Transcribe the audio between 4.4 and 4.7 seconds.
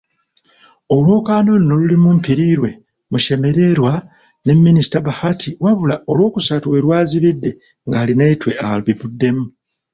ne